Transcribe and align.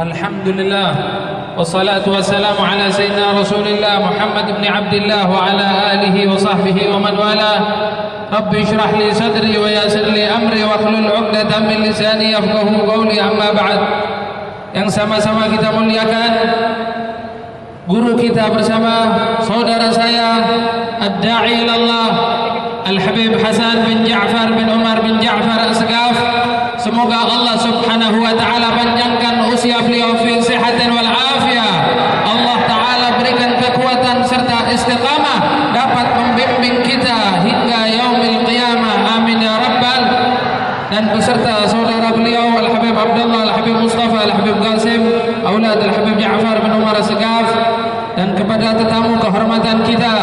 الحمد 0.00 0.48
لله 0.48 0.94
والصلاة 1.58 2.02
والسلام 2.08 2.56
على 2.64 2.92
سيدنا 2.92 3.40
رسول 3.40 3.68
الله 3.68 3.98
محمد 4.00 4.46
بن 4.60 4.64
عبد 4.72 4.94
الله 4.94 5.30
وعلى 5.30 5.68
آله 5.92 6.32
وصحبه 6.32 6.76
ومن 6.94 7.18
والاه 7.18 7.60
رب 8.32 8.54
اشرح 8.54 8.90
لي 8.90 9.12
صدري 9.14 9.58
ويسر 9.58 10.00
لي 10.00 10.24
أمري 10.24 10.64
واحلل 10.64 11.06
عقدة 11.06 11.58
من 11.58 11.84
لساني 11.84 12.32
يفقه 12.32 12.92
قولي 12.92 13.20
أما 13.20 13.52
بعد 13.52 13.80
yang 14.72 14.88
sama-sama 14.88 15.52
kita 15.52 15.68
muliakan 15.68 16.32
guru 17.84 18.16
kita 18.16 18.48
bersama 18.48 19.12
saudara 19.44 19.92
saya 19.92 20.40
ad-da'i 20.96 21.68
ilallah 21.68 22.08
Al-Habib 22.88 23.36
Hasan 23.36 23.84
bin 23.84 24.08
Ja'far 24.08 24.48
bin 24.56 24.64
Umar 24.72 25.04
bin 25.04 25.20
Ja'far 25.20 25.68
Asgaf 25.68 26.16
semoga 26.80 27.28
Allah 27.28 27.60
subhanahu 27.60 28.16
wa 28.24 28.32
ta'ala 28.32 28.72
dan 40.92 41.08
beserta 41.08 41.64
saudara 41.64 42.12
beliau 42.12 42.52
Al-Habib 42.52 42.92
Abdullah 42.92 43.48
Al-Habib 43.48 43.80
Mustafa 43.80 44.28
Al-Habib 44.28 44.60
Qasim 44.60 45.00
Aulad 45.40 45.80
Al-Habib 45.80 46.20
Ja'far 46.20 46.60
bin 46.60 46.68
Umar 46.76 47.00
Segaf 47.00 47.48
dan 48.12 48.36
kepada 48.36 48.76
tetamu 48.76 49.16
kehormatan 49.16 49.80
kita 49.88 50.16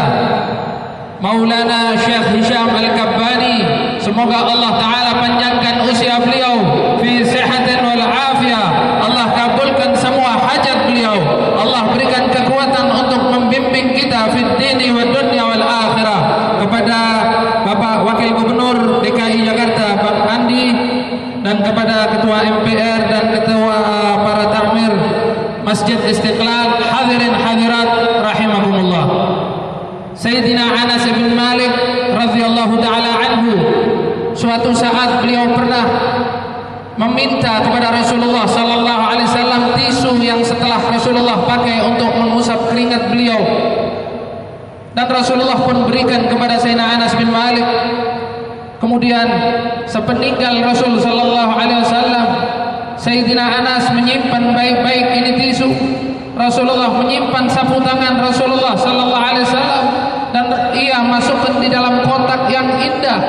Maulana 1.25 1.97
Syekh 1.97 2.37
Hisham 2.37 2.69
Al-Kabbani 2.69 3.65
semoga 3.97 4.45
Allah 4.45 4.77
Ta'ala 4.77 5.11
panjangkan 5.17 5.89
usia 5.89 6.21
beliau 6.21 6.48
dan 21.49 21.65
kepada 21.65 22.13
Ketua 22.13 22.45
MPR 22.45 23.09
dan 23.09 23.23
Ketua 23.33 23.77
para 24.21 24.53
takmir 24.53 24.93
Masjid 25.65 25.97
Istiqlal 25.97 26.77
hadirin 26.77 27.33
hadirat 27.33 27.89
rahimakumullah 28.21 29.05
Sayyidina 30.13 30.61
Anas 30.61 31.09
bin 31.09 31.33
Malik 31.33 31.73
radhiyallahu 32.13 32.77
taala 32.77 33.11
anhu 33.17 33.53
suatu 34.37 34.77
saat 34.77 35.25
beliau 35.25 35.49
pernah 35.57 35.89
meminta 37.01 37.65
kepada 37.65 37.97
Rasulullah 37.97 38.45
sallallahu 38.45 39.03
alaihi 39.09 39.25
wasallam 39.33 39.73
tisu 39.73 40.21
yang 40.21 40.45
setelah 40.45 40.77
Rasulullah 40.85 41.49
pakai 41.49 41.81
untuk 41.81 42.11
mengusap 42.13 42.59
keringat 42.69 43.09
beliau. 43.09 43.39
Dan 44.91 45.07
Rasulullah 45.07 45.55
pun 45.63 45.87
berikan 45.87 46.27
kepada 46.27 46.59
Sayyidina 46.59 46.99
Anas 46.99 47.15
bin 47.15 47.31
Malik 47.31 47.63
kemudian 48.79 49.27
sepeninggal 49.85 50.63
Rasul 50.63 50.97
sallallahu 50.97 51.51
alaihi 51.53 51.83
wasallam 51.83 52.27
Sayyidina 52.99 53.63
Anas 53.63 53.87
menyimpan 53.95 54.51
baik-baik 54.51 55.07
ini 55.23 55.31
tisu. 55.39 55.71
Rasulullah 56.35 56.91
menyimpan 56.99 57.47
sapu 57.47 57.79
tangan 57.83 58.19
Rasulullah 58.19 58.75
sallallahu 58.75 59.23
alaihi 59.23 59.47
wasallam 59.47 59.83
dan 60.35 60.45
ia 60.75 60.99
masukkan 61.03 61.59
di 61.63 61.67
dalam 61.71 62.03
kotak 62.03 62.47
yang 62.51 62.67
indah. 62.79 63.19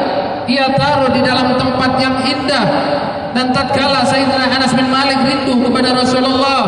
Ia 0.51 0.67
taruh 0.75 1.11
di 1.15 1.23
dalam 1.23 1.55
tempat 1.55 2.03
yang 2.03 2.19
indah 2.27 2.67
dan 3.31 3.55
tatkala 3.55 4.03
Sayyidina 4.03 4.51
Anas 4.51 4.75
bin 4.75 4.91
Malik 4.91 5.19
rindu 5.23 5.55
kepada 5.63 5.95
Rasulullah 5.95 6.63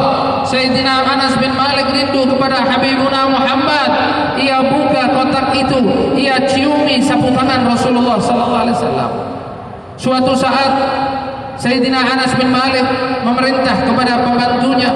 Sayyidina 0.46 1.02
Anas 1.02 1.34
bin 1.38 1.50
Malik 1.54 1.90
rindu 1.90 2.22
kepada 2.26 2.62
Habibuna 2.62 3.26
Muhammad 3.30 3.90
ia 4.38 4.58
buka 4.62 5.02
kotak 5.14 5.54
itu 5.54 5.78
ia 6.18 6.38
ciumi 6.46 6.98
sapu 7.02 7.30
tangan 7.34 7.66
Rasulullah 7.66 8.18
sallallahu 8.18 8.62
alaihi 8.66 8.76
wasallam. 8.76 9.10
Suatu 9.98 10.32
saat 10.34 10.72
Sayyidina 11.60 12.02
Anas 12.02 12.34
bin 12.34 12.50
Malik 12.50 12.84
memerintah 13.22 13.86
kepada 13.86 14.18
pembantunya 14.24 14.90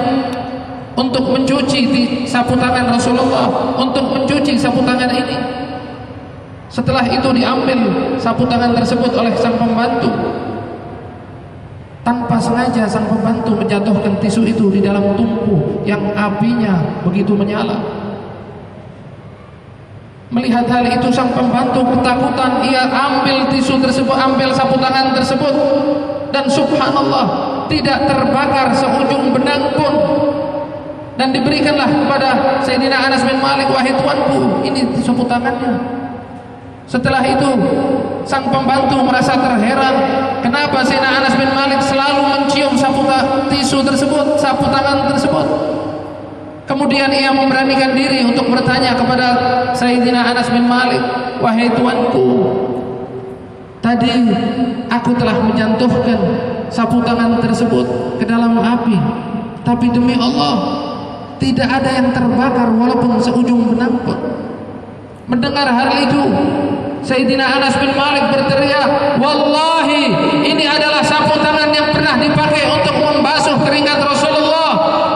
untuk 0.97 1.31
mencuci 1.31 1.81
di 1.87 2.03
sapu 2.27 2.57
tangan 2.59 2.91
Rasulullah 2.91 3.47
untuk 3.77 4.03
mencuci 4.11 4.59
sapu 4.59 4.83
tangan 4.83 5.07
ini. 5.13 5.37
Setelah 6.67 7.07
itu 7.07 7.29
diambil 7.31 7.79
sapu 8.19 8.43
tangan 8.43 8.75
tersebut 8.75 9.15
oleh 9.15 9.31
sang 9.39 9.55
pembantu 9.55 10.11
tanpa 12.07 12.39
sengaja 12.39 12.87
sang 12.87 13.03
pembantu 13.03 13.51
menjatuhkan 13.51 14.15
tisu 14.23 14.47
itu 14.47 14.71
di 14.71 14.79
dalam 14.79 15.11
tungku 15.19 15.83
yang 15.83 15.99
apinya 16.15 17.03
begitu 17.03 17.35
menyala. 17.35 17.75
Melihat 20.31 20.63
hal 20.71 20.87
itu 20.87 21.11
sang 21.11 21.35
pembantu 21.35 21.83
ketakutan. 21.83 22.63
Ia 22.63 22.87
ambil 22.87 23.51
tisu 23.51 23.83
tersebut 23.83 24.15
ambil 24.15 24.55
sapu 24.55 24.79
tangan 24.79 25.11
tersebut. 25.11 25.51
Dan 26.31 26.47
subhanallah 26.47 27.27
tidak 27.67 28.07
terbakar 28.07 28.71
seujung 28.71 29.35
benang 29.35 29.75
pun. 29.75 29.93
Dan 31.19 31.35
diberikanlah 31.35 31.91
kepada 31.91 32.29
Sayyidina 32.63 33.03
Anas 33.11 33.23
bin 33.27 33.35
Malik 33.43 33.67
wahai 33.67 33.91
tuanku 33.91 34.63
ini 34.63 34.87
sapu 35.03 35.27
tangannya 35.27 36.06
setelah 36.87 37.19
itu 37.21 37.49
sang 38.23 38.47
pembantu 38.47 39.03
merasa 39.03 39.35
terheran 39.35 39.95
kenapa 40.39 40.83
Sayyidina 40.87 41.19
Anas 41.21 41.35
bin 41.35 41.51
Malik 41.51 41.79
selalu 41.83 42.21
mencium 42.31 42.73
sapu 42.79 43.03
tisu 43.51 43.83
tersebut 43.83 44.39
sapu 44.39 44.65
tangan 44.71 45.11
tersebut 45.11 45.47
kemudian 46.63 47.11
ia 47.11 47.35
memberanikan 47.35 47.91
diri 47.91 48.23
untuk 48.23 48.47
bertanya 48.47 48.95
kepada 48.95 49.27
Sayyidina 49.75 50.31
Anas 50.31 50.47
bin 50.47 50.63
Malik 50.63 51.03
wahai 51.43 51.67
tuanku 51.75 52.27
tadi 53.83 54.11
aku 54.87 55.11
telah 55.19 55.37
menjatuhkan 55.43 56.19
sapu 56.71 57.03
tangan 57.03 57.43
tersebut 57.43 57.85
ke 58.19 58.25
dalam 58.27 58.55
api 58.59 58.95
tapi 59.67 59.91
demi 59.91 60.15
Allah 60.15 60.87
tidak 61.37 61.69
ada 61.69 61.89
yang 62.01 62.09
terbakar 62.09 62.67
walaupun 62.73 63.21
seujung 63.21 63.73
benang 63.73 63.93
pun. 64.01 64.17
Mendengar 65.29 65.69
hal 65.69 65.89
itu, 66.01 66.21
Sayyidina 67.07 67.47
Anas 67.47 67.79
bin 67.79 67.95
Malik 67.95 68.27
berteriak, 68.35 69.15
"Wallahi, 69.23 70.11
ini 70.43 70.67
adalah 70.67 70.99
sapu 70.99 71.39
tangan 71.39 71.71
yang 71.71 71.87
pernah 71.95 72.19
dipakai 72.19 72.67
untuk 72.67 72.99
membasuh 72.99 73.55
keringat 73.63 74.03
Rasulullah. 74.03 74.71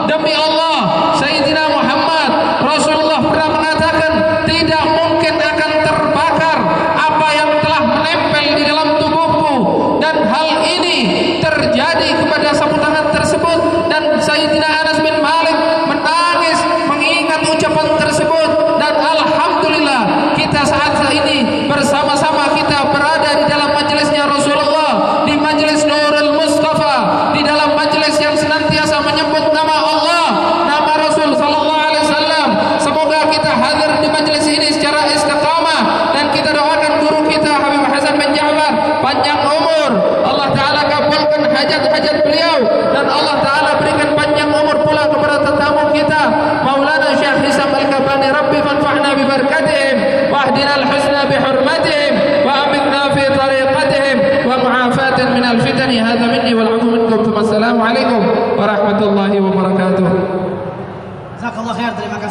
Demi 0.08 0.32
Allah, 0.32 1.12
Sayyidina 1.20 1.68
Muhammad, 1.68 2.30
Rasulullah 2.64 3.20
pernah 3.20 3.48
mengatakan, 3.60 4.12
tidak 4.48 4.84
mungkin 4.88 5.34
akan 5.36 5.70
terbakar 5.84 6.58
apa 6.96 7.28
yang 7.36 7.50
telah 7.60 7.82
menempel 7.84 8.44
di 8.56 8.62
dalam 8.64 8.88
tubuhku 8.96 9.52
dan 10.00 10.16
hal 10.32 10.48
ini 10.64 10.98
terjadi 11.44 12.08
kepada 12.24 12.56
sapu 12.56 12.80
tangan 12.80 13.12
tersebut 13.12 13.58
dan 13.92 14.16
Sayyidina 14.16 14.68
Anas 14.80 14.96
bin 15.04 15.20
Malik 15.20 15.56
menangis 15.92 16.58
mengingat 16.88 17.44
ucapan 17.44 17.86
tersebut 18.00 18.50
dan 18.80 18.96
alhamdulillah 18.96 20.32
kita 20.40 20.60
saat 20.64 20.94
ini 21.12 21.68
bersama-sama 21.68 22.56
kita 22.56 22.88
berada 22.88 23.30
di 23.36 23.44
dalam 23.46 23.70
majelisnya 23.76 24.24
Rasulullah 24.24 25.22
di 25.28 25.36
majelis 25.36 25.84
Nurul 25.84 26.40
Mustafa 26.40 27.30
di 27.36 27.44
dalam 27.44 27.76
majelis 27.76 28.16
yang 28.16 28.32
senantiasa 28.32 28.96
menyebut 29.04 29.52
nama 29.52 29.76
Allah 29.76 30.26
nama 30.64 30.92
Rasul 31.04 31.36
sallallahu 31.36 31.82
alaihi 31.84 32.04
wasallam 32.08 32.48
semoga 32.80 33.20
kita 33.28 33.52
hadir 33.52 33.90
di 34.00 34.08
majelis 34.08 34.44
ini 34.48 34.68
secara 34.72 35.04
istiqamah 35.12 36.12
dan 36.16 36.32
kita 36.32 36.50
doakan 36.56 36.92
guru 37.04 37.20
kita 37.28 37.50
Habib 37.60 37.84
Hasan 37.92 38.16
bin 38.16 38.32
Ja'far 38.32 38.72
panjang 39.04 39.40
umur 39.44 39.90
Allah 40.24 40.48
taala 40.56 40.82
kabulkan 40.88 41.42
hajat-hajat 41.44 42.16
beliau 42.24 42.56
dan 42.96 43.04
Allah 43.04 43.36
taala 43.44 43.70
berikan 43.80 44.16
panjang 44.16 44.48
umur 44.48 44.80
pula 44.80 45.04
kepada 45.12 45.44
tetamu 45.44 45.92
kita 45.92 46.22
Maulana 46.62 47.12
Syekh 47.18 47.50
Hisam 47.50 47.68
Al-Kabani 47.74 48.28
Rabbi 48.32 48.58
fanfa'na 48.62 49.10
bi 49.18 49.24
barakatihim 49.26 49.96
wa 50.32 50.46
ahdina 50.48 50.72
al-husna 50.80 51.22
bi 51.28 51.36
hurmatihim 51.36 52.12
wa 52.46 52.52
amitna 52.66 53.02
fi 53.12 53.24
tariqatihim 53.28 54.16
wa 54.48 54.54
mu'afatan 54.62 55.28
min 55.36 55.44
al-fitani 55.44 55.98
hadha 56.00 56.26
minni 56.30 56.52
wal 56.56 56.70
'afwu 56.78 56.88
minkum 57.10 57.34
assalamu 57.36 57.82
alaikum 57.82 58.22
warahmatullahi 58.62 59.36
wabarakatuh 59.42 60.06
Jazakallah 61.42 61.74
khair, 61.74 61.90
terima 61.98 62.06
kasih. 62.06 62.20